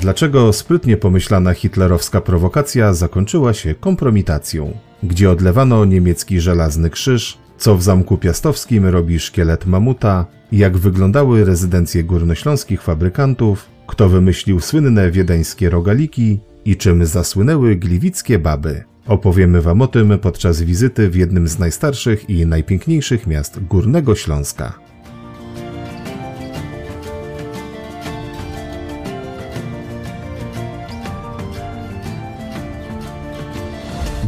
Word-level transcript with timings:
Dlaczego 0.00 0.52
sprytnie 0.52 0.96
pomyślana 0.96 1.54
hitlerowska 1.54 2.20
prowokacja 2.20 2.94
zakończyła 2.94 3.54
się 3.54 3.74
kompromitacją? 3.74 4.76
Gdzie 5.02 5.30
odlewano 5.30 5.84
niemiecki 5.84 6.40
żelazny 6.40 6.90
krzyż? 6.90 7.38
Co 7.58 7.76
w 7.76 7.82
Zamku 7.82 8.16
Piastowskim 8.16 8.86
robi 8.86 9.20
szkielet 9.20 9.66
mamuta? 9.66 10.26
Jak 10.52 10.76
wyglądały 10.76 11.44
rezydencje 11.44 12.04
górnośląskich 12.04 12.82
fabrykantów? 12.82 13.66
Kto 13.86 14.08
wymyślił 14.08 14.60
słynne 14.60 15.10
wiedeńskie 15.10 15.70
rogaliki? 15.70 16.40
I 16.64 16.76
czym 16.76 17.06
zasłynęły 17.06 17.76
gliwickie 17.76 18.38
baby? 18.38 18.84
Opowiemy 19.06 19.62
Wam 19.62 19.82
o 19.82 19.86
tym 19.86 20.18
podczas 20.18 20.62
wizyty 20.62 21.10
w 21.10 21.16
jednym 21.16 21.48
z 21.48 21.58
najstarszych 21.58 22.30
i 22.30 22.46
najpiękniejszych 22.46 23.26
miast 23.26 23.64
Górnego 23.64 24.14
Śląska. 24.14 24.87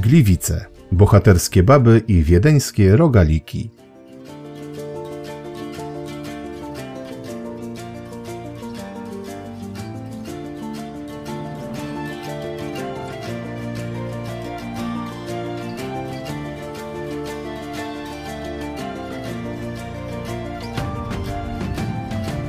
Gliwice, 0.01 0.67
bohaterskie 0.93 1.63
baby 1.63 2.03
i 2.09 2.23
wiedeńskie 2.23 2.97
rogaliki. 2.97 3.71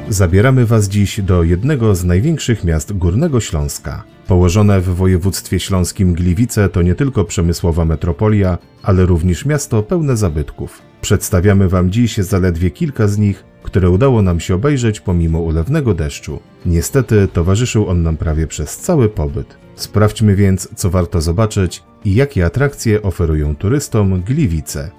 Zabieramy 0.09 0.65
Was 0.65 0.89
dziś 0.89 1.21
do 1.21 1.43
jednego 1.43 1.95
z 1.95 2.03
największych 2.03 2.63
miast 2.63 2.93
Górnego 2.93 3.39
Śląska. 3.39 4.03
Położone 4.31 4.81
w 4.81 4.85
województwie 4.95 5.59
śląskim 5.59 6.13
Gliwice 6.13 6.69
to 6.69 6.81
nie 6.81 6.95
tylko 6.95 7.25
przemysłowa 7.25 7.85
metropolia, 7.85 8.57
ale 8.83 9.05
również 9.05 9.45
miasto 9.45 9.83
pełne 9.83 10.17
zabytków. 10.17 10.81
Przedstawiamy 11.01 11.69
Wam 11.69 11.91
dziś 11.91 12.17
zaledwie 12.17 12.71
kilka 12.71 13.07
z 13.07 13.17
nich, 13.17 13.43
które 13.63 13.89
udało 13.89 14.21
nam 14.21 14.39
się 14.39 14.55
obejrzeć 14.55 14.99
pomimo 14.99 15.39
ulewnego 15.39 15.93
deszczu. 15.93 16.39
Niestety 16.65 17.27
towarzyszył 17.33 17.89
on 17.89 18.03
nam 18.03 18.17
prawie 18.17 18.47
przez 18.47 18.77
cały 18.77 19.09
pobyt. 19.09 19.57
Sprawdźmy 19.75 20.35
więc, 20.35 20.69
co 20.75 20.89
warto 20.89 21.21
zobaczyć 21.21 21.83
i 22.05 22.15
jakie 22.15 22.45
atrakcje 22.45 23.01
oferują 23.01 23.55
turystom 23.55 24.21
Gliwice. 24.21 24.91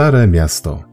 Stare 0.00 0.26
Miasto. 0.26 0.89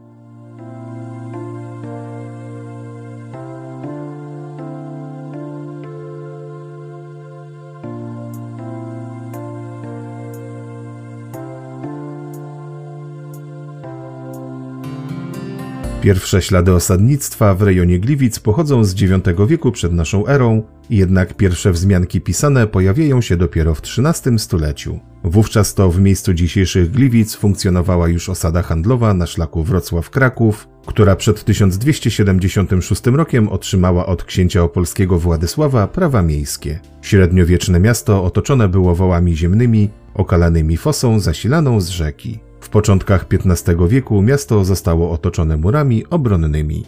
Pierwsze 16.08 16.42
ślady 16.42 16.72
osadnictwa 16.72 17.54
w 17.54 17.62
rejonie 17.62 17.98
Gliwic 17.98 18.38
pochodzą 18.38 18.84
z 18.84 19.02
IX 19.02 19.22
wieku 19.48 19.72
przed 19.72 19.92
naszą 19.92 20.26
erą, 20.26 20.62
jednak 20.90 21.34
pierwsze 21.34 21.72
wzmianki 21.72 22.20
pisane 22.20 22.66
pojawiają 22.66 23.20
się 23.20 23.36
dopiero 23.36 23.74
w 23.74 23.80
XIII 23.80 24.38
stuleciu. 24.38 24.98
Wówczas 25.24 25.74
to 25.74 25.90
w 25.90 26.00
miejscu 26.00 26.34
dzisiejszych 26.34 26.90
Gliwic 26.90 27.34
funkcjonowała 27.34 28.08
już 28.08 28.28
osada 28.28 28.62
handlowa 28.62 29.14
na 29.14 29.26
szlaku 29.26 29.64
Wrocław-Kraków, 29.64 30.68
która 30.86 31.16
przed 31.16 31.44
1276 31.44 33.06
rokiem 33.06 33.48
otrzymała 33.48 34.06
od 34.06 34.24
księcia 34.24 34.62
opolskiego 34.62 35.18
Władysława 35.18 35.86
prawa 35.86 36.22
miejskie. 36.22 36.80
Średniowieczne 37.02 37.80
miasto 37.80 38.24
otoczone 38.24 38.68
było 38.68 38.94
wołami 38.94 39.36
ziemnymi, 39.36 39.90
okalanymi 40.14 40.76
fosą 40.76 41.20
zasilaną 41.20 41.80
z 41.80 41.88
rzeki. 41.88 42.47
W 42.60 42.68
początkach 42.68 43.26
XV 43.32 43.88
wieku 43.88 44.22
miasto 44.22 44.64
zostało 44.64 45.10
otoczone 45.10 45.56
murami 45.56 46.04
obronnymi. 46.10 46.84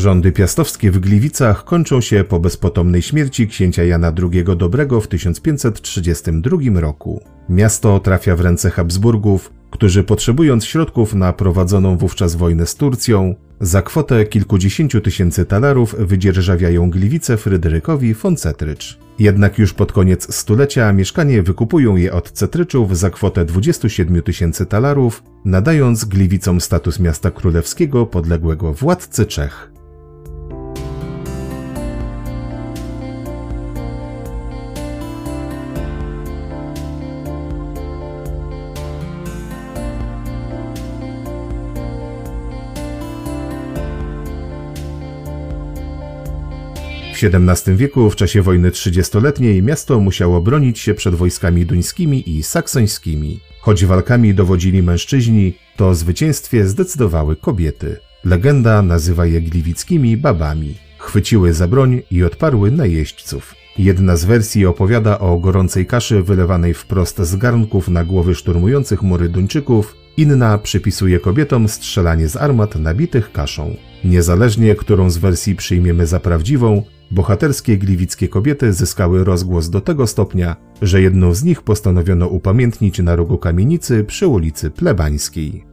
Rządy 0.00 0.32
piastowskie 0.32 0.90
w 0.90 0.98
Gliwicach 0.98 1.64
kończą 1.64 2.00
się 2.00 2.24
po 2.24 2.40
bezpotomnej 2.40 3.02
śmierci 3.02 3.48
księcia 3.48 3.84
Jana 3.84 4.12
II 4.32 4.44
Dobrego 4.56 5.00
w 5.00 5.08
1532 5.08 6.80
roku. 6.80 7.20
Miasto 7.48 8.00
trafia 8.00 8.36
w 8.36 8.40
ręce 8.40 8.70
Habsburgów, 8.70 9.52
którzy 9.70 10.04
potrzebując 10.04 10.64
środków 10.64 11.14
na 11.14 11.32
prowadzoną 11.32 11.96
wówczas 11.96 12.34
wojnę 12.34 12.66
z 12.66 12.74
Turcją, 12.74 13.34
za 13.60 13.82
kwotę 13.82 14.24
kilkudziesięciu 14.24 15.00
tysięcy 15.00 15.44
talarów 15.44 15.94
wydzierżawiają 15.98 16.90
Gliwice 16.90 17.36
Fryderykowi 17.36 18.14
von 18.14 18.36
Cetrycz. 18.36 18.98
Jednak 19.18 19.58
już 19.58 19.72
pod 19.72 19.92
koniec 19.92 20.34
stulecia 20.34 20.92
mieszkanie 20.92 21.42
wykupują 21.42 21.96
je 21.96 22.12
od 22.12 22.30
Cetryczów 22.30 22.98
za 22.98 23.10
kwotę 23.10 23.44
27 23.44 24.22
tysięcy 24.22 24.66
talarów, 24.66 25.22
nadając 25.44 26.04
Gliwicom 26.04 26.60
status 26.60 27.00
miasta 27.00 27.30
królewskiego 27.30 28.06
podległego 28.06 28.72
władcy 28.72 29.26
Czech. 29.26 29.70
W 47.20 47.22
XVII 47.34 47.76
wieku, 47.76 48.10
w 48.10 48.16
czasie 48.16 48.42
wojny 48.42 48.70
trzydziestoletniej, 48.70 49.62
miasto 49.62 50.00
musiało 50.00 50.40
bronić 50.40 50.78
się 50.78 50.94
przed 50.94 51.14
wojskami 51.14 51.66
duńskimi 51.66 52.30
i 52.30 52.42
saksońskimi. 52.42 53.40
Choć 53.60 53.84
walkami 53.84 54.34
dowodzili 54.34 54.82
mężczyźni, 54.82 55.54
to 55.76 55.88
o 55.88 55.94
zwycięstwie 55.94 56.66
zdecydowały 56.66 57.36
kobiety. 57.36 57.96
Legenda 58.24 58.82
nazywa 58.82 59.26
je 59.26 59.40
gliwickimi 59.40 60.16
babami. 60.16 60.74
Chwyciły 60.98 61.54
za 61.54 61.68
broń 61.68 62.02
i 62.10 62.24
odparły 62.24 62.70
najeźdźców. 62.70 63.54
Jedna 63.78 64.16
z 64.16 64.24
wersji 64.24 64.66
opowiada 64.66 65.18
o 65.18 65.38
gorącej 65.38 65.86
kaszy 65.86 66.22
wylewanej 66.22 66.74
wprost 66.74 67.18
z 67.18 67.36
garnków 67.36 67.88
na 67.88 68.04
głowy 68.04 68.34
szturmujących 68.34 69.02
mury 69.02 69.28
Duńczyków, 69.28 69.96
inna 70.16 70.58
przypisuje 70.58 71.20
kobietom 71.20 71.68
strzelanie 71.68 72.28
z 72.28 72.36
armat 72.36 72.76
nabitych 72.76 73.32
kaszą. 73.32 73.76
Niezależnie, 74.04 74.74
którą 74.74 75.10
z 75.10 75.18
wersji 75.18 75.56
przyjmiemy 75.56 76.06
za 76.06 76.20
prawdziwą, 76.20 76.82
Bohaterskie 77.12 77.78
gliwickie 77.78 78.28
kobiety 78.28 78.72
zyskały 78.72 79.24
rozgłos 79.24 79.70
do 79.70 79.80
tego 79.80 80.06
stopnia, 80.06 80.56
że 80.82 81.02
jedną 81.02 81.34
z 81.34 81.42
nich 81.42 81.62
postanowiono 81.62 82.26
upamiętnić 82.26 82.98
na 82.98 83.16
rogu 83.16 83.38
kamienicy 83.38 84.04
przy 84.04 84.26
ulicy 84.26 84.70
Plebańskiej. 84.70 85.64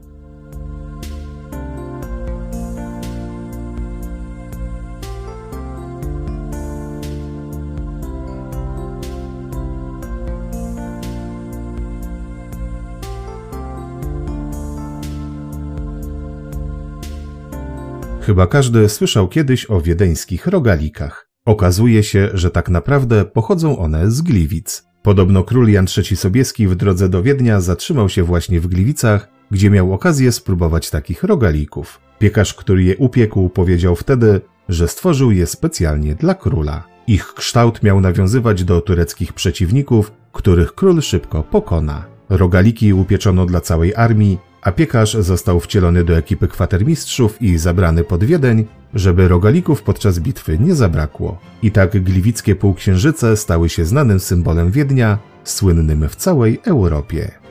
Chyba 18.21 18.47
każdy 18.47 18.89
słyszał 18.89 19.27
kiedyś 19.27 19.69
o 19.69 19.81
wiedeńskich 19.81 20.47
rogalikach. 20.47 21.26
Okazuje 21.47 22.03
się, 22.03 22.29
że 22.33 22.51
tak 22.51 22.69
naprawdę 22.69 23.25
pochodzą 23.25 23.79
one 23.79 24.11
z 24.11 24.21
Gliwic. 24.21 24.83
Podobno 25.01 25.43
król 25.43 25.69
Jan 25.69 25.85
III 25.97 26.17
Sobieski 26.17 26.67
w 26.67 26.75
drodze 26.75 27.09
do 27.09 27.23
Wiednia 27.23 27.61
zatrzymał 27.61 28.09
się 28.09 28.23
właśnie 28.23 28.59
w 28.59 28.67
Gliwicach, 28.67 29.29
gdzie 29.51 29.69
miał 29.69 29.93
okazję 29.93 30.31
spróbować 30.31 30.89
takich 30.89 31.23
rogalików. 31.23 31.99
Piekarz, 32.19 32.53
który 32.53 32.83
je 32.83 32.97
upiekł, 32.97 33.49
powiedział 33.49 33.95
wtedy, 33.95 34.41
że 34.69 34.87
stworzył 34.87 35.31
je 35.31 35.47
specjalnie 35.47 36.15
dla 36.15 36.35
króla. 36.35 36.83
Ich 37.07 37.33
kształt 37.33 37.83
miał 37.83 38.01
nawiązywać 38.01 38.63
do 38.63 38.81
tureckich 38.81 39.33
przeciwników, 39.33 40.11
których 40.31 40.75
król 40.75 41.01
szybko 41.01 41.43
pokona. 41.43 42.05
Rogaliki 42.29 42.93
upieczono 42.93 43.45
dla 43.45 43.61
całej 43.61 43.95
armii, 43.95 44.37
a 44.67 44.71
piekarz 44.71 45.13
został 45.13 45.59
wcielony 45.59 46.03
do 46.03 46.17
ekipy 46.17 46.47
kwatermistrzów 46.47 47.41
i 47.41 47.57
zabrany 47.57 48.03
pod 48.03 48.23
Wiedeń, 48.23 48.65
żeby 48.93 49.27
rogalików 49.27 49.83
podczas 49.83 50.19
bitwy 50.19 50.59
nie 50.59 50.75
zabrakło. 50.75 51.39
I 51.61 51.71
tak 51.71 52.03
gliwickie 52.03 52.55
półksiężyce 52.55 53.37
stały 53.37 53.69
się 53.69 53.85
znanym 53.85 54.19
symbolem 54.19 54.71
Wiednia, 54.71 55.17
słynnym 55.43 56.09
w 56.09 56.15
całej 56.15 56.59
Europie. 56.65 57.46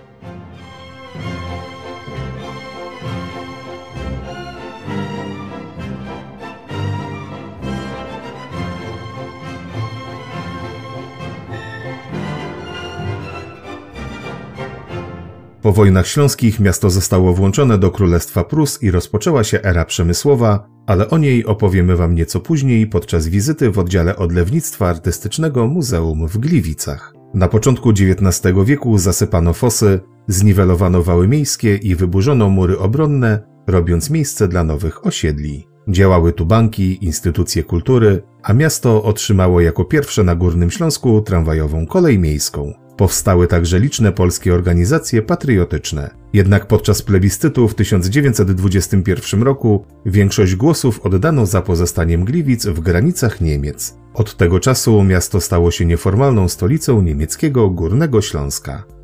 Po 15.66 15.72
wojnach 15.72 16.06
śląskich 16.06 16.60
miasto 16.60 16.90
zostało 16.90 17.32
włączone 17.32 17.78
do 17.78 17.90
Królestwa 17.90 18.44
Prus 18.44 18.82
i 18.82 18.90
rozpoczęła 18.90 19.44
się 19.44 19.62
era 19.62 19.84
przemysłowa, 19.84 20.68
ale 20.86 21.10
o 21.10 21.18
niej 21.18 21.46
opowiemy 21.46 21.96
Wam 21.96 22.14
nieco 22.14 22.40
później 22.40 22.86
podczas 22.86 23.28
wizyty 23.28 23.70
w 23.70 23.78
oddziale 23.78 24.16
odlewnictwa 24.16 24.88
artystycznego 24.88 25.66
Muzeum 25.66 26.28
w 26.28 26.38
Gliwicach. 26.38 27.14
Na 27.34 27.48
początku 27.48 27.90
XIX 27.90 28.54
wieku 28.64 28.98
zasypano 28.98 29.52
fosy, 29.52 30.00
zniwelowano 30.28 31.02
wały 31.02 31.28
miejskie 31.28 31.76
i 31.76 31.94
wyburzono 31.94 32.48
mury 32.48 32.78
obronne, 32.78 33.42
robiąc 33.66 34.10
miejsce 34.10 34.48
dla 34.48 34.64
nowych 34.64 35.06
osiedli. 35.06 35.66
Działały 35.88 36.32
tu 36.32 36.46
banki, 36.46 37.04
instytucje 37.04 37.62
kultury, 37.62 38.22
a 38.42 38.52
miasto 38.52 39.02
otrzymało 39.02 39.60
jako 39.60 39.84
pierwsze 39.84 40.24
na 40.24 40.34
Górnym 40.34 40.70
Śląsku 40.70 41.20
tramwajową 41.20 41.86
kolej 41.86 42.18
miejską. 42.18 42.85
Powstały 42.96 43.46
także 43.46 43.80
liczne 43.80 44.12
polskie 44.12 44.54
organizacje 44.54 45.22
patriotyczne. 45.22 46.10
Jednak 46.32 46.66
podczas 46.66 47.02
plebiscytu 47.02 47.68
w 47.68 47.74
1921 47.74 49.42
roku 49.42 49.84
większość 50.06 50.56
głosów 50.56 51.00
oddano 51.06 51.46
za 51.46 51.62
pozostaniem 51.62 52.24
Gliwic 52.24 52.66
w 52.66 52.80
granicach 52.80 53.40
Niemiec. 53.40 53.96
Od 54.14 54.36
tego 54.36 54.60
czasu 54.60 55.02
miasto 55.02 55.40
stało 55.40 55.70
się 55.70 55.84
nieformalną 55.84 56.48
stolicą 56.48 57.02
niemieckiego 57.02 57.70
Górnego 57.70 58.22
Śląska. 58.22 58.95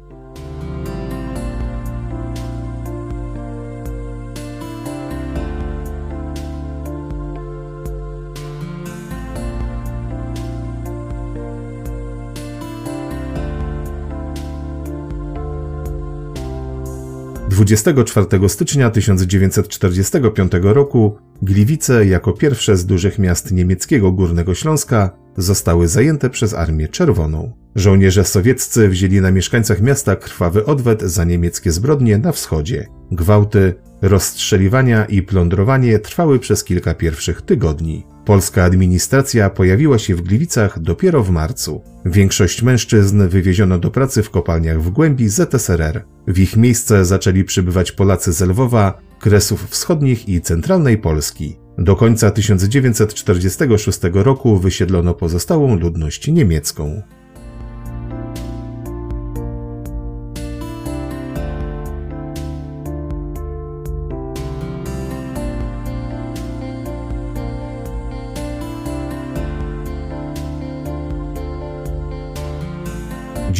24 17.64 18.48
stycznia 18.48 18.90
1945 18.90 20.52
roku 20.62 21.16
Gliwice, 21.42 22.06
jako 22.06 22.32
pierwsze 22.32 22.76
z 22.76 22.86
dużych 22.86 23.18
miast 23.18 23.52
niemieckiego 23.52 24.12
Górnego 24.12 24.54
Śląska, 24.54 25.10
zostały 25.36 25.88
zajęte 25.88 26.30
przez 26.30 26.54
Armię 26.54 26.88
Czerwoną. 26.88 27.52
Żołnierze 27.74 28.24
sowieccy 28.24 28.88
wzięli 28.88 29.20
na 29.20 29.30
mieszkańcach 29.30 29.80
miasta 29.80 30.16
krwawy 30.16 30.66
odwet 30.66 31.02
za 31.02 31.24
niemieckie 31.24 31.72
zbrodnie 31.72 32.18
na 32.18 32.32
wschodzie. 32.32 32.86
Gwałty, 33.10 33.74
rozstrzeliwania 34.02 35.04
i 35.04 35.22
plądrowanie 35.22 35.98
trwały 35.98 36.38
przez 36.38 36.64
kilka 36.64 36.94
pierwszych 36.94 37.42
tygodni. 37.42 38.06
Polska 38.24 38.64
administracja 38.64 39.50
pojawiła 39.50 39.98
się 39.98 40.14
w 40.14 40.22
Gliwicach 40.22 40.78
dopiero 40.78 41.22
w 41.22 41.30
marcu. 41.30 41.82
Większość 42.04 42.62
mężczyzn 42.62 43.28
wywieziono 43.28 43.78
do 43.78 43.90
pracy 43.90 44.22
w 44.22 44.30
kopalniach 44.30 44.82
w 44.82 44.90
głębi 44.90 45.28
ZSRR. 45.28 46.04
W 46.26 46.38
ich 46.38 46.56
miejsce 46.56 47.04
zaczęli 47.04 47.44
przybywać 47.44 47.92
Polacy 47.92 48.32
z 48.32 48.40
Lwowa, 48.40 48.98
Kresów 49.18 49.70
Wschodnich 49.70 50.28
i 50.28 50.40
centralnej 50.40 50.98
Polski. 50.98 51.56
Do 51.78 51.96
końca 51.96 52.30
1946 52.30 53.98
roku 54.12 54.58
wysiedlono 54.58 55.14
pozostałą 55.14 55.78
ludność 55.78 56.28
niemiecką. 56.28 57.02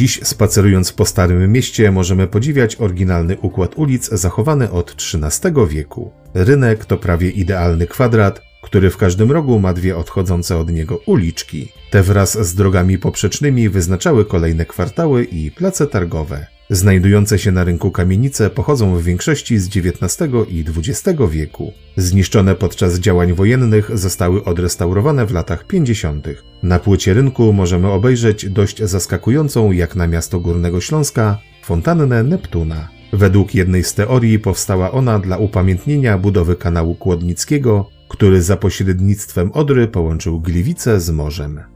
Dziś 0.03 0.21
spacerując 0.23 0.93
po 0.93 1.05
Starym 1.05 1.53
Mieście 1.53 1.93
możemy 1.93 2.27
podziwiać 2.27 2.77
oryginalny 2.77 3.39
układ 3.39 3.75
ulic 3.77 4.09
zachowany 4.09 4.71
od 4.71 4.91
XIII 4.91 5.55
wieku. 5.69 6.13
Rynek 6.35 6.85
to 6.85 6.97
prawie 6.97 7.31
idealny 7.31 7.87
kwadrat, 7.87 8.43
który 8.63 8.91
w 8.91 8.97
każdym 8.97 9.33
rogu 9.33 9.59
ma 9.59 9.73
dwie 9.73 9.97
odchodzące 9.97 10.59
od 10.59 10.71
niego 10.71 10.99
uliczki. 11.07 11.73
Te 11.91 12.03
wraz 12.03 12.47
z 12.47 12.55
drogami 12.55 12.99
poprzecznymi 12.99 13.69
wyznaczały 13.69 14.25
kolejne 14.25 14.67
kwartały 14.67 15.25
i 15.25 15.51
place 15.51 15.87
targowe. 15.87 16.47
Znajdujące 16.73 17.39
się 17.39 17.53
na 17.53 17.65
rynku 17.65 17.91
kamienice 17.91 18.51
pochodzą 18.51 18.97
w 18.97 19.03
większości 19.03 19.59
z 19.59 19.67
XIX 19.67 20.31
i 20.49 20.65
XX 20.77 21.21
wieku. 21.31 21.73
Zniszczone 21.97 22.55
podczas 22.55 22.99
działań 22.99 23.33
wojennych 23.33 23.99
zostały 23.99 24.45
odrestaurowane 24.45 25.27
w 25.27 25.33
latach 25.33 25.67
50. 25.67 26.27
Na 26.63 26.79
płycie 26.79 27.15
rynku 27.15 27.53
możemy 27.53 27.89
obejrzeć 27.89 28.51
dość 28.51 28.83
zaskakującą 28.83 29.73
jak 29.73 29.97
na 29.97 30.07
miasto 30.07 30.41
Górnego 30.41 30.81
Śląska 30.81 31.39
fontannę 31.65 32.23
Neptuna. 32.23 32.89
Według 33.13 33.55
jednej 33.55 33.85
z 33.85 33.95
teorii 33.95 34.39
powstała 34.39 34.93
ona 34.93 35.19
dla 35.19 35.37
upamiętnienia 35.37 36.19
budowy 36.19 36.57
kanału 36.57 36.95
Kłodnickiego, 36.95 37.91
który 38.09 38.43
za 38.43 38.57
pośrednictwem 38.57 39.53
Odry 39.53 39.89
połączył 39.89 40.41
Gliwice 40.41 41.01
z 41.01 41.11
morzem. 41.11 41.72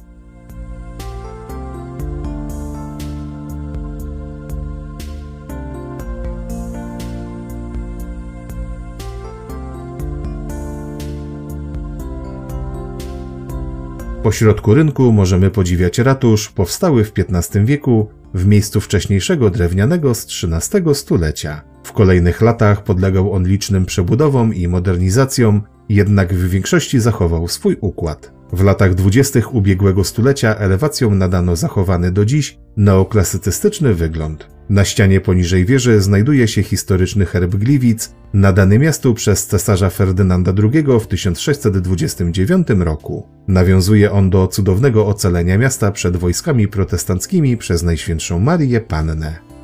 Po 14.27 14.33
środku 14.33 14.75
rynku 14.75 15.13
możemy 15.13 15.51
podziwiać 15.51 15.99
ratusz 15.99 16.49
powstały 16.49 17.05
w 17.05 17.13
XV 17.19 17.65
wieku 17.65 18.09
w 18.35 18.47
miejscu 18.47 18.81
wcześniejszego 18.81 19.51
drewnianego 19.51 20.15
z 20.15 20.27
XIII 20.45 20.95
stulecia. 20.95 21.63
W 21.85 21.93
kolejnych 21.93 22.41
latach 22.41 22.85
podlegał 22.85 23.33
on 23.33 23.47
licznym 23.47 23.87
przebudowom 23.87 24.55
i 24.55 24.69
modernizacjom, 24.69 25.63
jednak 25.89 26.35
w 26.35 26.49
większości 26.49 27.01
zachował 27.01 27.49
swój 27.49 27.77
układ. 27.81 28.36
W 28.53 28.63
latach 28.63 28.95
dwudziestych 28.95 29.55
ubiegłego 29.55 30.05
stulecia 30.05 30.57
elewacjom 30.57 31.19
nadano 31.19 31.57
zachowany 31.57 32.13
do 32.13 32.25
dziś 32.25 32.59
neoklasycystyczny 32.77 33.95
wygląd. 33.95 34.57
Na 34.69 34.85
ścianie 34.85 35.21
poniżej 35.21 35.65
wieży 35.65 36.01
znajduje 36.01 36.49
się 36.49 36.63
historyczny 36.63 37.27
herb 37.27 37.55
Gliwic, 37.55 38.15
nadany 38.35 38.79
miastu 38.79 39.15
przez 39.15 39.47
cesarza 39.47 39.91
Ferdynanda 39.91 40.53
II 40.63 40.85
w 41.01 41.07
1629 41.07 42.69
roku. 42.79 43.29
Nawiązuje 43.49 44.13
on 44.13 44.31
do 44.31 44.47
cudownego 44.47 45.07
ocalenia 45.07 45.59
miasta 45.59 45.93
przed 45.93 46.17
wojskami 46.17 46.69
protestanckimi 46.69 47.57
przez 47.57 47.83
Najświętszą 47.83 48.41
Marię 48.41 48.81
Pannę. 48.81 49.56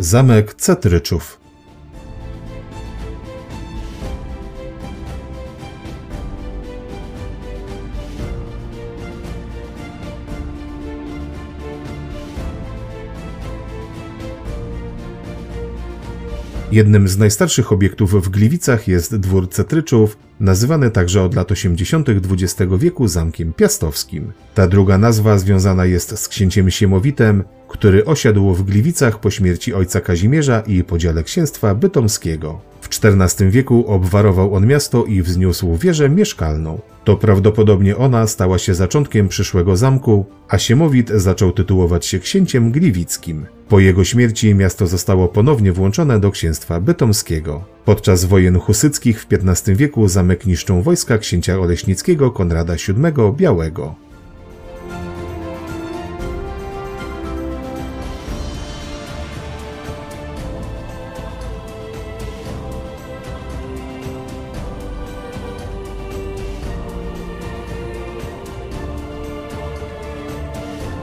Zamek 0.00 0.54
Cetryczów 0.54 1.40
Jednym 16.72 17.08
z 17.08 17.18
najstarszych 17.18 17.72
obiektów 17.72 18.24
w 18.24 18.28
Gliwicach 18.28 18.88
jest 18.88 19.16
dwór 19.16 19.50
Cetryczów, 19.50 20.18
nazywany 20.40 20.90
także 20.90 21.22
od 21.22 21.34
lat 21.34 21.52
80. 21.52 22.08
XX 22.08 22.72
wieku 22.78 23.08
Zamkiem 23.08 23.52
Piastowskim. 23.52 24.32
Ta 24.54 24.66
druga 24.66 24.98
nazwa 24.98 25.38
związana 25.38 25.84
jest 25.84 26.18
z 26.18 26.28
księciem 26.28 26.70
Siemowitem, 26.70 27.44
który 27.68 28.04
osiadł 28.04 28.54
w 28.54 28.64
Gliwicach 28.64 29.20
po 29.20 29.30
śmierci 29.30 29.74
ojca 29.74 30.00
Kazimierza 30.00 30.60
i 30.60 30.84
podziale 30.84 31.22
księstwa 31.22 31.74
bytomskiego. 31.74 32.60
W 32.80 32.88
XIV 33.04 33.50
wieku 33.50 33.84
obwarował 33.86 34.54
on 34.54 34.66
miasto 34.66 35.04
i 35.04 35.22
wzniósł 35.22 35.76
wieżę 35.76 36.08
mieszkalną. 36.08 36.80
To 37.04 37.16
prawdopodobnie 37.16 37.96
ona 37.96 38.26
stała 38.26 38.58
się 38.58 38.74
zaczątkiem 38.74 39.28
przyszłego 39.28 39.76
zamku, 39.76 40.26
a 40.48 40.58
Siemowit 40.58 41.10
zaczął 41.10 41.52
tytułować 41.52 42.06
się 42.06 42.18
księciem 42.18 42.72
gliwickim. 42.72 43.46
Po 43.68 43.80
jego 43.80 44.04
śmierci 44.04 44.54
miasto 44.54 44.86
zostało 44.86 45.28
ponownie 45.28 45.72
włączone 45.72 46.20
do 46.20 46.30
księstwa 46.30 46.80
bytomskiego. 46.80 47.64
Podczas 47.84 48.24
wojen 48.24 48.58
husyckich 48.58 49.22
w 49.22 49.26
XV 49.32 49.76
wieku 49.76 50.08
zamek 50.08 50.46
niszczą 50.46 50.82
wojska 50.82 51.18
księcia 51.18 51.58
oleśnickiego 51.58 52.30
Konrada 52.30 52.74
VII 52.74 53.32
Białego. 53.36 54.07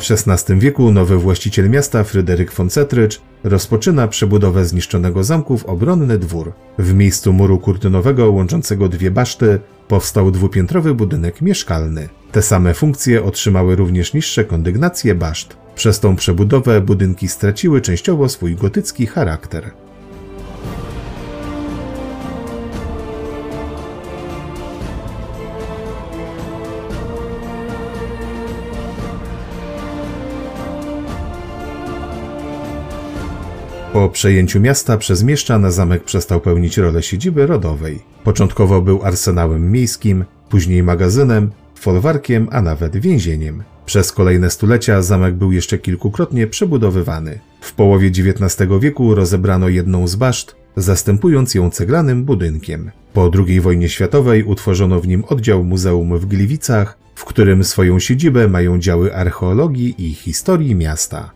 W 0.05 0.11
XVI 0.11 0.59
wieku 0.59 0.91
nowy 0.91 1.17
właściciel 1.17 1.69
miasta 1.69 2.03
Fryderyk 2.03 2.53
von 2.53 2.69
Cetrycz 2.69 3.21
rozpoczyna 3.43 4.07
przebudowę 4.07 4.65
zniszczonego 4.65 5.23
zamku 5.23 5.57
w 5.57 5.65
obronny 5.65 6.17
dwór. 6.17 6.53
W 6.77 6.93
miejscu 6.93 7.33
muru 7.33 7.59
kurtynowego 7.59 8.31
łączącego 8.31 8.89
dwie 8.89 9.11
baszty 9.11 9.59
powstał 9.87 10.31
dwupiętrowy 10.31 10.93
budynek 10.93 11.41
mieszkalny. 11.41 12.09
Te 12.31 12.41
same 12.41 12.73
funkcje 12.73 13.23
otrzymały 13.23 13.75
również 13.75 14.13
niższe 14.13 14.45
kondygnacje 14.45 15.15
baszt. 15.15 15.57
Przez 15.75 15.99
tą 15.99 16.15
przebudowę 16.15 16.81
budynki 16.81 17.27
straciły 17.27 17.81
częściowo 17.81 18.29
swój 18.29 18.55
gotycki 18.55 19.07
charakter. 19.07 19.71
Po 33.95 34.09
przejęciu 34.09 34.59
miasta 34.59 34.97
przez 34.97 35.23
mieszczan 35.23 35.71
zamek 35.71 36.03
przestał 36.03 36.41
pełnić 36.41 36.77
rolę 36.77 37.03
siedziby 37.03 37.47
rodowej. 37.47 37.99
Początkowo 38.23 38.81
był 38.81 39.03
arsenałem 39.03 39.71
miejskim, 39.71 40.25
później 40.49 40.83
magazynem, 40.83 41.51
folwarkiem, 41.75 42.47
a 42.51 42.61
nawet 42.61 42.97
więzieniem. 42.97 43.63
Przez 43.85 44.11
kolejne 44.11 44.49
stulecia 44.49 45.01
zamek 45.01 45.35
był 45.35 45.51
jeszcze 45.51 45.77
kilkukrotnie 45.77 46.47
przebudowywany. 46.47 47.39
W 47.61 47.73
połowie 47.73 48.07
XIX 48.07 48.69
wieku 48.79 49.15
rozebrano 49.15 49.69
jedną 49.69 50.07
z 50.07 50.15
baszt, 50.15 50.55
zastępując 50.77 51.55
ją 51.55 51.69
ceglanym 51.69 52.23
budynkiem. 52.23 52.91
Po 53.13 53.31
II 53.47 53.61
wojnie 53.61 53.89
światowej 53.89 54.43
utworzono 54.43 54.99
w 54.99 55.07
nim 55.07 55.23
oddział 55.27 55.63
muzeum 55.63 56.17
w 56.17 56.25
Gliwicach, 56.25 56.97
w 57.15 57.25
którym 57.25 57.63
swoją 57.63 57.99
siedzibę 57.99 58.47
mają 58.47 58.79
działy 58.79 59.15
archeologii 59.15 59.95
i 59.97 60.13
historii 60.13 60.75
miasta. 60.75 61.34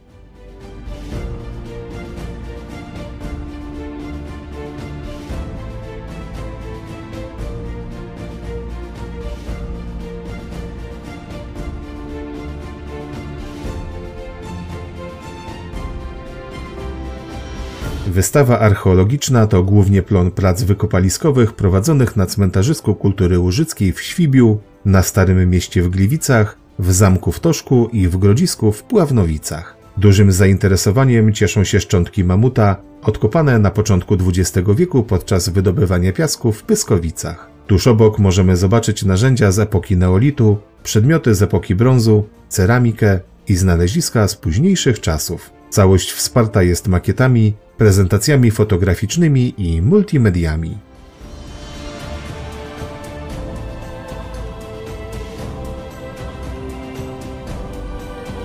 Wystawa 18.19 18.59
archeologiczna 18.59 19.47
to 19.47 19.63
głównie 19.63 20.01
plon 20.01 20.31
prac 20.31 20.63
wykopaliskowych 20.63 21.53
prowadzonych 21.53 22.15
na 22.15 22.25
cmentarzysku 22.25 22.95
kultury 22.95 23.39
łużyckiej 23.39 23.93
w 23.93 24.01
Świbiu, 24.01 24.59
na 24.85 25.03
Starym 25.03 25.49
Mieście 25.49 25.81
w 25.81 25.89
Gliwicach, 25.89 26.57
w 26.79 26.91
Zamku 26.91 27.31
w 27.31 27.39
Toszku 27.39 27.89
i 27.93 28.07
w 28.07 28.17
Grodzisku 28.17 28.71
w 28.71 28.83
Pławnowicach. 28.83 29.77
Dużym 29.97 30.31
zainteresowaniem 30.31 31.33
cieszą 31.33 31.63
się 31.63 31.79
szczątki 31.79 32.23
mamuta, 32.23 32.75
odkopane 33.01 33.59
na 33.59 33.71
początku 33.71 34.17
XX 34.27 34.67
wieku 34.75 35.03
podczas 35.03 35.49
wydobywania 35.49 36.13
piasku 36.13 36.51
w 36.51 36.63
Pyskowicach. 36.63 37.49
Tuż 37.67 37.87
obok 37.87 38.19
możemy 38.19 38.57
zobaczyć 38.57 39.03
narzędzia 39.03 39.51
z 39.51 39.59
epoki 39.59 39.97
neolitu, 39.97 40.57
przedmioty 40.83 41.35
z 41.35 41.41
epoki 41.41 41.75
brązu, 41.75 42.23
ceramikę 42.49 43.19
i 43.47 43.55
znaleziska 43.55 44.27
z 44.27 44.35
późniejszych 44.35 44.99
czasów. 44.99 45.58
Całość 45.69 46.11
wsparta 46.11 46.63
jest 46.63 46.87
makietami, 46.87 47.53
prezentacjami 47.77 48.51
fotograficznymi 48.51 49.53
i 49.57 49.81
multimediami. 49.81 50.77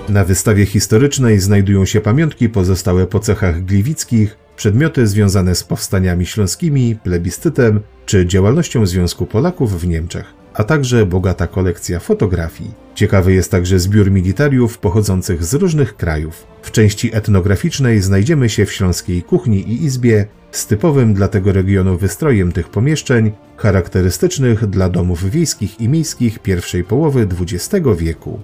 Na 0.09 0.23
wystawie 0.23 0.65
historycznej 0.65 1.39
znajdują 1.39 1.85
się 1.85 2.01
pamiątki 2.01 2.49
pozostałe 2.49 3.07
po 3.07 3.19
cechach 3.19 3.65
gliwickich, 3.65 4.37
przedmioty 4.55 5.07
związane 5.07 5.55
z 5.55 5.63
powstaniami 5.63 6.25
śląskimi, 6.25 6.95
plebiscytem 7.03 7.79
czy 8.05 8.25
działalnością 8.25 8.85
Związku 8.85 9.25
Polaków 9.25 9.81
w 9.81 9.87
Niemczech 9.87 10.44
a 10.55 10.63
także 10.63 11.05
bogata 11.05 11.47
kolekcja 11.47 11.99
fotografii. 11.99 12.71
Ciekawy 12.95 13.33
jest 13.33 13.51
także 13.51 13.79
zbiór 13.79 14.11
militariów 14.11 14.77
pochodzących 14.77 15.43
z 15.43 15.53
różnych 15.53 15.97
krajów. 15.97 16.47
W 16.61 16.71
części 16.71 17.15
etnograficznej 17.15 18.01
znajdziemy 18.01 18.49
się 18.49 18.65
w 18.65 18.73
śląskiej 18.73 19.23
kuchni 19.23 19.59
i 19.59 19.83
izbie 19.83 20.25
z 20.51 20.67
typowym 20.67 21.13
dla 21.13 21.27
tego 21.27 21.51
regionu 21.51 21.97
wystrojem 21.97 22.51
tych 22.51 22.69
pomieszczeń, 22.69 23.31
charakterystycznych 23.57 24.65
dla 24.65 24.89
domów 24.89 25.29
wiejskich 25.29 25.81
i 25.81 25.89
miejskich 25.89 26.39
pierwszej 26.39 26.83
połowy 26.83 27.27
XX 27.41 27.85
wieku. 27.97 28.39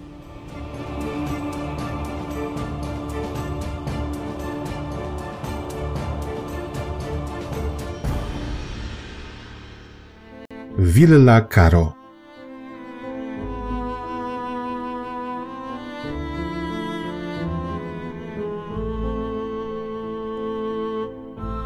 Villa 10.78 11.42
Caro 11.42 12.01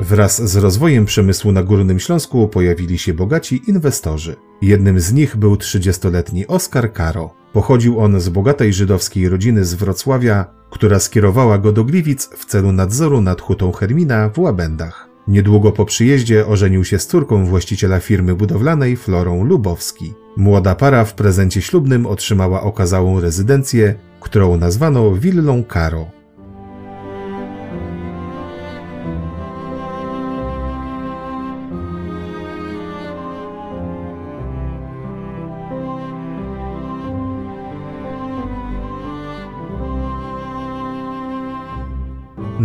Wraz 0.10 0.50
z 0.50 0.56
rozwojem 0.56 1.06
przemysłu 1.06 1.52
na 1.52 1.64
Górnym 1.64 2.00
Śląsku 2.00 2.48
pojawili 2.48 2.98
się 2.98 3.14
bogaci 3.14 3.62
inwestorzy. 3.68 4.36
Jednym 4.62 5.00
z 5.00 5.14
nich 5.14 5.38
był 5.38 5.56
30-letni 5.56 6.48
Oskar 6.48 6.94
Karo. 6.94 7.34
Pochodził 7.54 8.00
on 8.00 8.20
z 8.20 8.30
bogatej 8.30 8.74
żydowskiej 8.74 9.30
rodziny 9.30 9.66
z 9.66 9.74
Wrocławia, 9.74 10.46
która 10.70 11.00
skierowała 11.00 11.58
go 11.58 11.72
do 11.72 11.84
Gliwic 11.84 12.30
w 12.38 12.46
celu 12.46 12.72
nadzoru 12.72 13.22
nad 13.22 13.42
hutą 13.42 13.72
Hermina 13.72 14.30
w 14.30 14.40
Łabędach. 14.40 15.10
Niedługo 15.28 15.72
po 15.72 15.86
przyjeździe 15.86 16.48
ożenił 16.48 16.84
się 16.84 17.00
z 17.00 17.08
córką 17.08 17.46
właściciela 17.46 18.00
firmy 18.00 18.36
budowlanej 18.36 18.98
Florą 18.98 19.44
Lubowski. 19.44 20.14
Młoda 20.38 20.76
para 20.76 21.06
w 21.06 21.14
prezencie 21.14 21.62
ślubnym 21.62 22.06
otrzymała 22.06 22.62
okazałą 22.62 23.20
rezydencję, 23.20 23.96
którą 24.20 24.58
nazwano 24.58 25.16
Willą 25.16 25.64
Karo. 25.64 26.15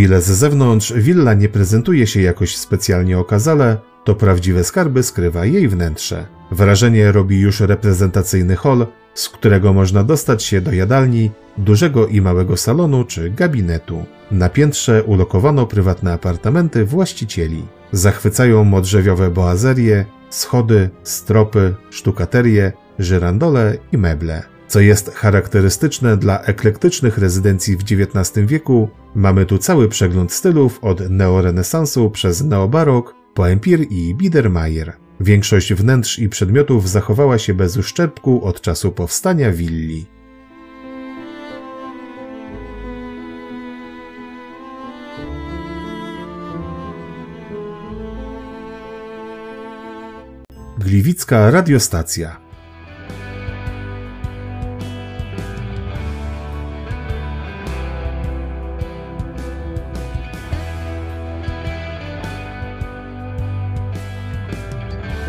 Ile 0.00 0.20
z 0.20 0.26
zewnątrz 0.26 0.92
willa 0.92 1.34
nie 1.34 1.48
prezentuje 1.48 2.06
się 2.06 2.20
jakoś 2.20 2.56
specjalnie 2.56 3.18
okazale, 3.18 3.76
to 4.04 4.14
prawdziwe 4.14 4.64
skarby 4.64 5.02
skrywa 5.02 5.44
jej 5.44 5.68
wnętrze. 5.68 6.26
Wrażenie 6.50 7.12
robi 7.12 7.40
już 7.40 7.60
reprezentacyjny 7.60 8.56
hol, 8.56 8.86
z 9.14 9.28
którego 9.28 9.72
można 9.72 10.04
dostać 10.04 10.42
się 10.42 10.60
do 10.60 10.72
jadalni, 10.72 11.30
dużego 11.58 12.06
i 12.06 12.20
małego 12.20 12.56
salonu 12.56 13.04
czy 13.04 13.30
gabinetu. 13.30 14.04
Na 14.30 14.48
piętrze 14.48 15.02
ulokowano 15.02 15.66
prywatne 15.66 16.12
apartamenty 16.12 16.84
właścicieli. 16.84 17.64
Zachwycają 17.92 18.64
modrzewiowe 18.64 19.30
boazerie, 19.30 20.04
schody, 20.30 20.90
stropy, 21.02 21.74
sztukaterie, 21.90 22.72
żyrandole 22.98 23.76
i 23.92 23.98
meble. 23.98 24.42
Co 24.70 24.80
jest 24.80 25.14
charakterystyczne 25.14 26.16
dla 26.16 26.40
eklektycznych 26.42 27.18
rezydencji 27.18 27.76
w 27.76 27.82
XIX 27.82 28.46
wieku, 28.46 28.88
mamy 29.14 29.46
tu 29.46 29.58
cały 29.58 29.88
przegląd 29.88 30.32
stylów 30.32 30.78
od 30.84 31.10
neorenesansu 31.10 32.10
przez 32.10 32.44
neobarok 32.44 33.14
po 33.34 33.50
empir 33.50 33.86
i 33.90 34.14
Biedermeier. 34.14 34.92
Większość 35.20 35.74
wnętrz 35.74 36.18
i 36.18 36.28
przedmiotów 36.28 36.88
zachowała 36.88 37.38
się 37.38 37.54
bez 37.54 37.76
uszczerbku 37.76 38.44
od 38.44 38.60
czasu 38.60 38.92
powstania 38.92 39.52
willi. 39.52 40.06
Gliwicka 50.78 51.50
radiostacja 51.50 52.49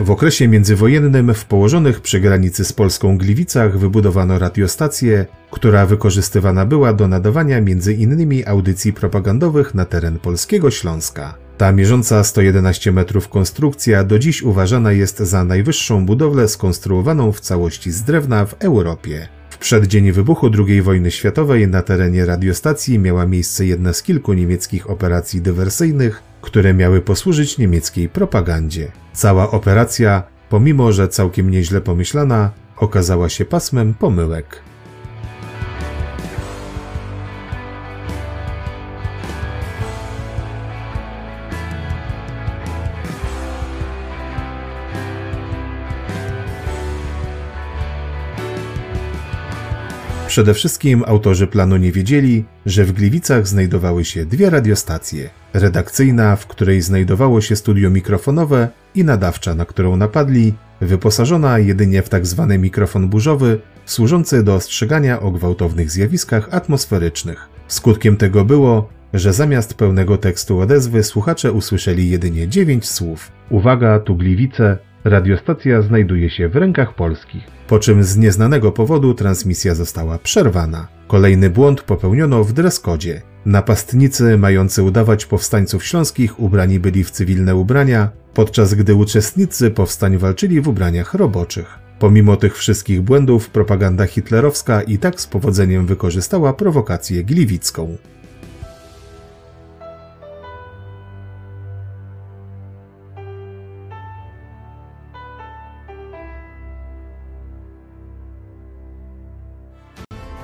W 0.02 0.12
okresie 0.12 0.48
międzywojennym 0.48 1.34
w 1.34 1.46
położonych 1.46 2.02
przy 2.02 2.20
granicy 2.20 2.66
z 2.66 2.74
Polską 2.74 3.18
Gliwicach 3.18 3.78
wybudowano 3.78 4.40
radiostację, 4.40 5.26
która 5.52 5.86
wykorzystywana 5.86 6.66
była 6.66 6.94
do 6.94 7.08
nadawania 7.08 7.58
m.in. 7.58 8.44
audycji 8.46 8.94
propagandowych 8.94 9.76
na 9.76 9.86
teren 9.86 10.20
polskiego 10.20 10.72
Śląska. 10.72 11.38
Ta 11.58 11.72
mierząca 11.72 12.24
111 12.24 12.92
metrów 12.92 13.28
konstrukcja 13.28 14.04
do 14.04 14.20
dziś 14.20 14.42
uważana 14.42 14.92
jest 14.92 15.20
za 15.20 15.44
najwyższą 15.44 16.06
budowlę 16.06 16.48
skonstruowaną 16.48 17.32
w 17.32 17.40
całości 17.40 17.92
z 17.92 18.04
drewna 18.04 18.46
w 18.46 18.56
Europie. 18.60 19.28
W 19.50 19.58
przeddzień 19.58 20.12
wybuchu 20.12 20.50
II 20.68 20.82
wojny 20.82 21.12
światowej 21.12 21.68
na 21.68 21.82
terenie 21.82 22.26
radiostacji 22.26 23.00
miała 23.00 23.26
miejsce 23.26 23.66
jedna 23.66 23.94
z 23.94 24.04
kilku 24.04 24.34
niemieckich 24.34 24.90
operacji 24.90 25.42
dywersyjnych, 25.42 26.31
które 26.42 26.74
miały 26.74 27.02
posłużyć 27.02 27.58
niemieckiej 27.58 28.10
propagandzie. 28.10 28.92
Cała 29.14 29.52
operacja, 29.52 30.24
pomimo 30.50 30.92
że 30.92 31.08
całkiem 31.08 31.52
nieźle 31.52 31.82
pomyślana, 31.82 32.52
okazała 32.78 33.30
się 33.30 33.46
pasmem 33.46 33.94
pomyłek. 33.94 34.71
Przede 50.32 50.54
wszystkim 50.54 51.04
autorzy 51.08 51.48
planu 51.48 51.78
nie 51.78 51.92
wiedzieli, 51.92 52.46
że 52.66 52.86
w 52.86 52.92
Gliwicach 52.92 53.48
znajdowały 53.48 54.06
się 54.06 54.26
dwie 54.26 54.50
radiostacje. 54.50 55.30
Redakcyjna, 55.54 56.36
w 56.36 56.48
której 56.48 56.82
znajdowało 56.82 57.42
się 57.42 57.56
studio 57.56 57.90
mikrofonowe 57.90 58.70
i 58.96 59.04
nadawcza, 59.04 59.56
na 59.56 59.66
którą 59.66 59.96
napadli, 59.98 60.54
wyposażona 60.82 61.60
jedynie 61.60 62.02
w 62.02 62.10
tzw. 62.10 62.48
Tak 62.50 62.60
mikrofon 62.60 63.10
burzowy, 63.10 63.60
służący 63.86 64.44
do 64.44 64.56
ostrzegania 64.56 65.20
o 65.20 65.32
gwałtownych 65.32 65.92
zjawiskach 65.92 66.50
atmosferycznych. 66.52 67.50
Skutkiem 67.68 68.18
tego 68.18 68.46
było, 68.46 68.90
że 69.14 69.34
zamiast 69.34 69.74
pełnego 69.74 70.18
tekstu 70.18 70.60
odezwy 70.60 71.04
słuchacze 71.04 71.52
usłyszeli 71.52 72.10
jedynie 72.10 72.48
dziewięć 72.48 72.90
słów. 72.90 73.32
Uwaga, 73.50 74.00
tu 74.00 74.16
Gliwice, 74.16 74.78
radiostacja 75.04 75.82
znajduje 75.82 76.30
się 76.30 76.50
w 76.50 76.56
rękach 76.56 76.96
polskich. 76.96 77.44
Po 77.68 77.80
czym 77.80 78.04
z 78.04 78.18
nieznanego 78.18 78.72
powodu 78.72 79.14
transmisja 79.14 79.76
została 79.76 80.18
przerwana. 80.18 80.88
Kolejny 81.08 81.50
błąd 81.50 81.82
popełniono 81.82 82.44
w 82.44 82.54
dreskodzie. 82.54 83.22
Napastnicy 83.46 84.38
mający 84.38 84.84
udawać 84.84 85.26
powstańców 85.26 85.86
śląskich 85.86 86.40
ubrani 86.40 86.80
byli 86.80 87.04
w 87.04 87.12
cywilne 87.12 87.56
ubrania, 87.56 88.10
podczas 88.34 88.74
gdy 88.74 88.96
uczestnicy 88.96 89.72
powstań 89.72 90.18
walczyli 90.18 90.62
w 90.62 90.68
ubraniach 90.68 91.14
roboczych. 91.14 91.80
Pomimo 92.00 92.38
tych 92.38 92.58
wszystkich 92.58 93.02
błędów, 93.02 93.50
propaganda 93.50 94.06
hitlerowska 94.06 94.82
i 94.82 94.98
tak 94.98 95.22
z 95.22 95.28
powodzeniem 95.28 95.86
wykorzystała 95.86 96.54
prowokację 96.54 97.24
gliwicką. 97.24 97.98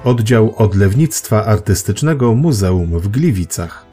Oddział 0.07 0.55
Odlewnictwa 0.57 1.45
Artystycznego 1.45 2.35
Muzeum 2.35 2.99
w 2.99 3.07
Gliwicach. 3.07 3.86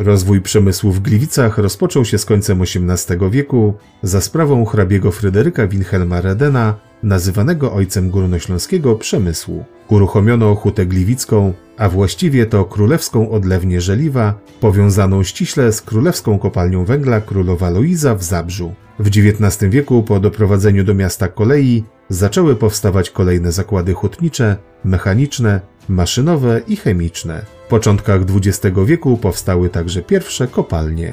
Rozwój 0.00 0.40
przemysłu 0.40 0.92
w 0.92 1.00
Gliwicach 1.00 1.58
rozpoczął 1.58 2.04
się 2.04 2.18
z 2.18 2.24
końcem 2.24 2.62
XVIII 2.62 3.30
wieku 3.30 3.74
za 4.02 4.20
sprawą 4.20 4.64
hrabiego 4.64 5.10
Fryderyka 5.10 5.66
Wilhelma 5.66 6.20
Redena, 6.20 6.74
nazywanego 7.02 7.72
ojcem 7.72 8.10
górnośląskiego 8.10 8.96
przemysłu. 8.96 9.64
Uruchomiono 9.88 10.54
hutę 10.54 10.86
gliwicką, 10.86 11.52
a 11.76 11.88
właściwie 11.88 12.46
to 12.46 12.64
królewską 12.64 13.30
odlewnię 13.30 13.80
żeliwa, 13.80 14.40
powiązaną 14.60 15.22
ściśle 15.22 15.72
z 15.72 15.82
królewską 15.82 16.38
kopalnią 16.38 16.84
węgla 16.84 17.20
królowa 17.20 17.70
Luiza 17.70 18.14
w 18.14 18.22
Zabrzu. 18.22 18.74
W 18.98 19.06
XIX 19.06 19.70
wieku 19.70 20.02
po 20.02 20.20
doprowadzeniu 20.20 20.84
do 20.84 20.94
miasta 20.94 21.28
kolei 21.28 21.84
zaczęły 22.08 22.56
powstawać 22.56 23.10
kolejne 23.10 23.52
zakłady 23.52 23.92
hutnicze, 23.92 24.56
mechaniczne, 24.84 25.60
maszynowe 25.88 26.60
i 26.68 26.76
chemiczne. 26.76 27.59
Początkach 27.70 28.20
XX 28.22 28.76
wieku 28.86 29.16
powstały 29.16 29.68
także 29.68 30.02
pierwsze 30.02 30.48
kopalnie. 30.48 31.12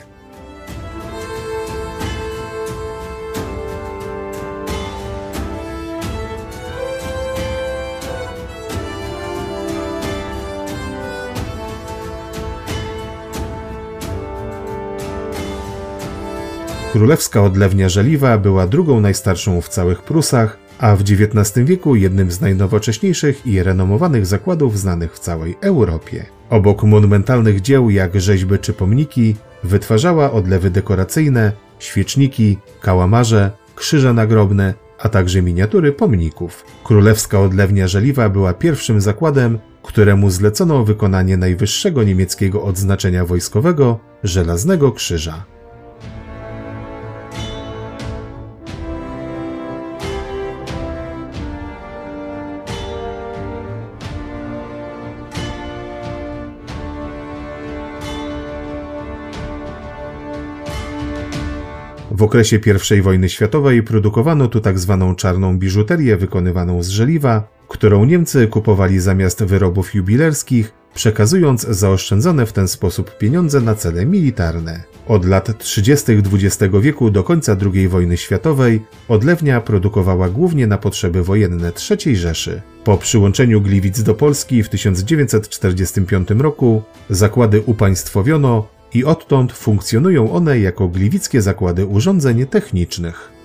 Królewska 16.91 17.43
odlewnia 17.43 17.89
żeliwa 17.89 18.37
była 18.37 18.67
drugą 18.67 19.01
najstarszą 19.01 19.61
w 19.61 19.69
całych 19.69 20.01
Prusach, 20.01 20.57
a 20.79 20.95
w 20.95 21.01
XIX 21.01 21.65
wieku 21.65 21.95
jednym 21.95 22.31
z 22.31 22.41
najnowocześniejszych 22.41 23.47
i 23.47 23.63
renomowanych 23.63 24.25
zakładów 24.25 24.79
znanych 24.79 25.13
w 25.13 25.19
całej 25.19 25.57
Europie. 25.61 26.36
Obok 26.49 26.83
monumentalnych 26.83 27.61
dzieł 27.61 27.89
jak 27.89 28.21
rzeźby 28.21 28.59
czy 28.59 28.73
pomniki, 28.73 29.35
wytwarzała 29.63 30.31
odlewy 30.31 30.69
dekoracyjne, 30.69 31.51
świeczniki, 31.79 32.57
kałamarze, 32.81 33.51
krzyże 33.75 34.13
nagrobne, 34.13 34.73
a 34.99 35.09
także 35.09 35.41
miniatury 35.41 35.91
pomników. 35.91 36.65
Królewska 36.83 37.39
Odlewnia 37.39 37.87
Żeliwa 37.87 38.29
była 38.29 38.53
pierwszym 38.53 39.01
zakładem, 39.01 39.59
któremu 39.83 40.29
zlecono 40.29 40.83
wykonanie 40.83 41.37
najwyższego 41.37 42.03
niemieckiego 42.03 42.63
odznaczenia 42.63 43.25
wojskowego 43.25 43.99
Żelaznego 44.23 44.91
Krzyża. 44.91 45.56
W 62.17 62.23
okresie 62.23 62.59
I 62.97 63.01
wojny 63.01 63.29
światowej 63.29 63.83
produkowano 63.83 64.47
tu 64.47 64.61
tzw. 64.61 65.05
Tak 65.07 65.17
czarną 65.17 65.57
biżuterię 65.59 66.17
wykonywaną 66.17 66.83
z 66.83 66.87
żeliwa, 66.87 67.47
którą 67.67 68.05
Niemcy 68.05 68.47
kupowali 68.47 68.99
zamiast 68.99 69.43
wyrobów 69.43 69.95
jubilerskich 69.95 70.73
przekazując 70.93 71.61
zaoszczędzone 71.61 72.45
w 72.45 72.53
ten 72.53 72.67
sposób 72.67 73.17
pieniądze 73.17 73.61
na 73.61 73.75
cele 73.75 74.05
militarne. 74.05 74.83
Od 75.07 75.25
lat 75.25 75.57
30. 75.57 76.11
XX 76.11 76.73
wieku 76.81 77.11
do 77.11 77.23
końca 77.23 77.57
II 77.73 77.87
wojny 77.87 78.17
światowej 78.17 78.81
odlewnia 79.07 79.61
produkowała 79.61 80.29
głównie 80.29 80.67
na 80.67 80.77
potrzeby 80.77 81.23
wojenne 81.23 81.71
III 81.89 82.15
Rzeszy. 82.15 82.61
Po 82.83 82.97
przyłączeniu 82.97 83.61
Gliwic 83.61 84.03
do 84.03 84.13
Polski 84.13 84.63
w 84.63 84.69
1945 84.69 86.29
roku 86.29 86.83
zakłady 87.09 87.61
upaństwowiono 87.61 88.76
i 88.93 89.05
odtąd 89.05 89.53
funkcjonują 89.53 90.31
one 90.31 90.59
jako 90.59 90.87
gliwickie 90.87 91.41
zakłady 91.41 91.85
urządzeń 91.85 92.45
technicznych. 92.45 93.37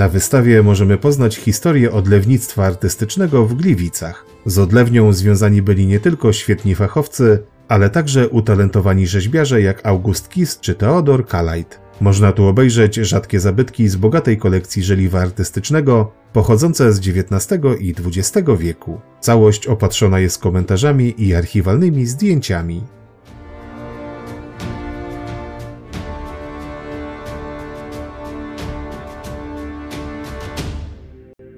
Na 0.00 0.08
wystawie 0.08 0.62
możemy 0.62 0.98
poznać 0.98 1.36
historię 1.36 1.92
odlewnictwa 1.92 2.66
artystycznego 2.66 3.46
w 3.46 3.54
Gliwicach. 3.54 4.26
Z 4.46 4.58
odlewnią 4.58 5.12
związani 5.12 5.62
byli 5.62 5.86
nie 5.86 6.00
tylko 6.00 6.32
świetni 6.32 6.74
fachowcy, 6.74 7.42
ale 7.70 7.90
także 7.90 8.28
utalentowani 8.28 9.06
rzeźbiarze 9.06 9.62
jak 9.62 9.86
August 9.86 10.28
Kiss 10.28 10.60
czy 10.60 10.74
Theodor 10.74 11.26
Kalajt. 11.26 11.80
Można 12.00 12.32
tu 12.32 12.46
obejrzeć 12.46 12.94
rzadkie 12.94 13.40
zabytki 13.40 13.88
z 13.88 13.96
bogatej 13.96 14.38
kolekcji 14.38 14.82
żeliwa 14.82 15.20
artystycznego, 15.20 16.12
pochodzące 16.32 16.92
z 16.92 16.98
XIX 16.98 17.60
i 17.80 17.94
XX 18.06 18.48
wieku. 18.58 19.00
Całość 19.20 19.66
opatrzona 19.66 20.20
jest 20.20 20.38
komentarzami 20.38 21.14
i 21.18 21.34
archiwalnymi 21.34 22.06
zdjęciami. 22.06 22.82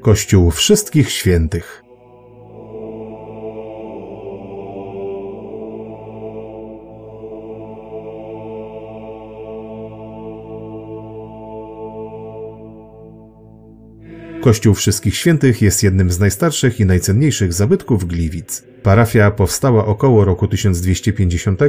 Kościół 0.03 0.51
Wszystkich 0.51 1.11
Świętych. 1.11 1.82
Kościół 14.43 14.75
Wszystkich 14.75 15.17
Świętych 15.17 15.63
jest 15.63 15.83
jednym 15.83 16.11
z 16.11 16.19
najstarszych 16.19 16.81
i 16.81 16.87
najcenniejszych 16.87 17.53
zabytków 17.53 18.05
Gliwic. 18.05 18.65
Parafia 18.83 19.31
powstała 19.31 19.87
około 19.87 20.25
roku 20.25 20.49
1250 20.49 21.61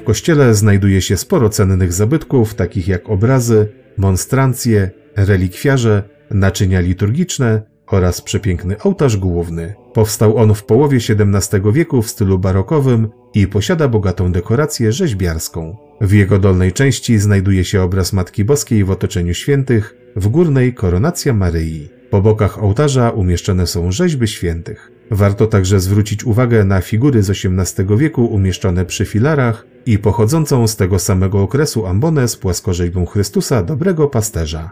Kościele 0.07 0.55
znajduje 0.55 1.03
się 1.03 1.17
sporo 1.17 1.49
cennych 1.49 1.93
zabytków, 1.93 2.55
takich 2.55 2.89
jak 2.89 3.11
obrazy, 3.11 3.69
monstrancje, 3.97 4.91
relikwiarze, 5.17 6.03
naczynia 6.31 6.81
liturgiczne 6.81 7.63
oraz 7.87 8.21
przepiękny 8.21 8.79
ołtarz 8.79 9.17
główny. 9.17 9.75
Powstał 9.93 10.37
on 10.37 10.55
w 10.55 10.65
połowie 10.65 10.97
XVII 10.97 11.73
wieku 11.73 12.03
w 12.03 12.11
stylu 12.11 12.39
barokowym 12.39 13.09
i 13.35 13.47
posiada 13.47 13.89
bogatą 13.89 14.33
dekorację 14.33 14.93
rzeźbiarską. 14.93 15.77
W 16.01 16.13
jego 16.13 16.39
dolnej 16.39 16.73
części 16.73 17.19
znajduje 17.19 17.65
się 17.65 17.83
obraz 17.83 18.13
Matki 18.13 18.45
Boskiej 18.45 18.85
w 18.85 18.91
otoczeniu 18.91 19.35
świętych, 19.35 19.97
w 20.17 20.29
górnej 20.29 20.75
koronacja 20.75 21.33
Maryi. 21.35 21.89
Po 22.11 22.23
bokach 22.23 22.63
ołtarza 22.63 23.11
umieszczone 23.11 23.67
są 23.67 23.93
rzeźby 23.93 24.29
świętych. 24.29 24.93
Warto 25.11 25.47
także 25.47 25.81
zwrócić 25.81 26.25
uwagę 26.25 26.65
na 26.65 26.81
figury 26.81 27.23
z 27.23 27.31
XVIII 27.31 27.97
wieku 27.97 28.27
umieszczone 28.27 28.85
przy 28.85 29.05
filarach 29.05 29.67
i 29.87 29.99
pochodzącą 29.99 30.69
z 30.69 30.77
tego 30.77 30.99
samego 30.99 31.43
okresu 31.43 31.87
ambonę 31.87 32.29
z 32.29 32.37
płaskorzeźbą 32.37 33.07
Chrystusa 33.07 33.63
Dobrego 33.63 34.09
Pasterza. 34.09 34.71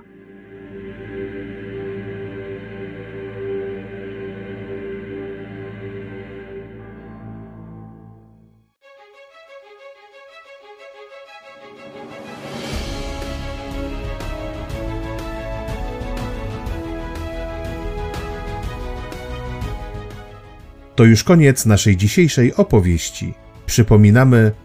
To 20.97 21.05
już 21.05 21.25
koniec 21.25 21.67
naszej 21.67 21.97
dzisiejszej 21.97 22.55
opowieści. 22.55 23.35
Przypominamy, 23.67 24.53